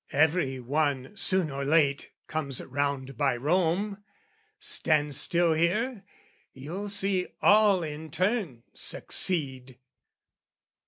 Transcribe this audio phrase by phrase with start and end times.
[0.11, 4.03] Every one soon or late comes round by Rome:
[4.57, 6.03] Stand still here,
[6.53, 9.77] you'll see all in turn succeed.